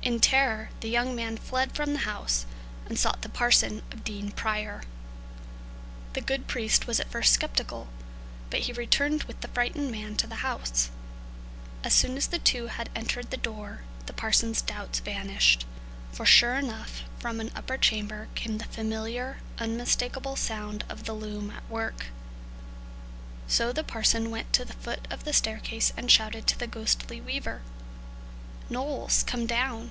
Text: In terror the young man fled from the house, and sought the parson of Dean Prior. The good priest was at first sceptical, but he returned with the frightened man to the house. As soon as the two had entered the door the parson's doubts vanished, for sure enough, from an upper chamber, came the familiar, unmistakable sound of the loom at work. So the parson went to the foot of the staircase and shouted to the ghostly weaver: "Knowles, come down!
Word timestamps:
In 0.00 0.20
terror 0.20 0.70
the 0.80 0.88
young 0.88 1.14
man 1.14 1.36
fled 1.36 1.74
from 1.76 1.92
the 1.92 1.98
house, 1.98 2.46
and 2.86 2.98
sought 2.98 3.20
the 3.20 3.28
parson 3.28 3.82
of 3.92 4.04
Dean 4.04 4.30
Prior. 4.30 4.84
The 6.14 6.22
good 6.22 6.46
priest 6.46 6.86
was 6.86 6.98
at 6.98 7.10
first 7.10 7.38
sceptical, 7.38 7.88
but 8.48 8.60
he 8.60 8.72
returned 8.72 9.24
with 9.24 9.42
the 9.42 9.48
frightened 9.48 9.90
man 9.92 10.16
to 10.16 10.26
the 10.26 10.36
house. 10.36 10.88
As 11.84 11.92
soon 11.92 12.16
as 12.16 12.28
the 12.28 12.38
two 12.38 12.68
had 12.68 12.88
entered 12.96 13.30
the 13.30 13.36
door 13.36 13.80
the 14.06 14.14
parson's 14.14 14.62
doubts 14.62 14.98
vanished, 15.00 15.66
for 16.10 16.24
sure 16.24 16.54
enough, 16.54 17.02
from 17.18 17.38
an 17.38 17.50
upper 17.54 17.76
chamber, 17.76 18.28
came 18.34 18.56
the 18.56 18.64
familiar, 18.64 19.40
unmistakable 19.58 20.36
sound 20.36 20.84
of 20.88 21.04
the 21.04 21.12
loom 21.12 21.50
at 21.50 21.68
work. 21.68 22.06
So 23.46 23.74
the 23.74 23.84
parson 23.84 24.30
went 24.30 24.54
to 24.54 24.64
the 24.64 24.72
foot 24.72 25.06
of 25.10 25.24
the 25.24 25.34
staircase 25.34 25.92
and 25.98 26.10
shouted 26.10 26.46
to 26.46 26.58
the 26.58 26.66
ghostly 26.66 27.20
weaver: 27.20 27.60
"Knowles, 28.70 29.22
come 29.26 29.46
down! 29.46 29.90